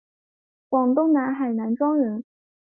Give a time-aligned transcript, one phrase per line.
[0.67, 2.23] 广东南海南庄人。